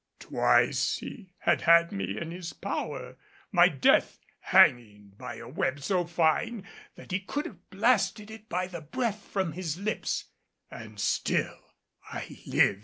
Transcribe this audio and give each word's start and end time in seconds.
Twice 0.17 0.97
he 0.97 1.35
had 1.41 1.61
had 1.61 1.91
me 1.91 2.19
in 2.19 2.31
his 2.31 2.53
power, 2.53 3.17
my 3.51 3.67
death 3.67 4.17
hanging 4.39 5.09
by 5.15 5.35
a 5.35 5.47
web 5.47 5.79
so 5.83 6.05
fine 6.05 6.65
that 6.95 7.11
he 7.11 7.19
could 7.19 7.45
have 7.45 7.69
blasted 7.69 8.31
it 8.31 8.49
by 8.49 8.65
the 8.65 8.81
breath 8.81 9.19
from 9.21 9.51
his 9.51 9.77
lips, 9.77 10.25
and 10.71 10.99
still 10.99 11.75
I 12.11 12.39
lived. 12.47 12.79